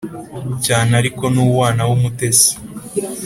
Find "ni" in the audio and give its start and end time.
1.33-1.39